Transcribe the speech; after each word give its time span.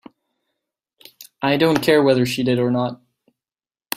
I 1.43 1.57
don't 1.57 1.83
care 1.83 2.01
whether 2.01 2.25
she 2.25 2.41
did 2.41 2.57
or 2.57 2.71
not. 2.71 2.99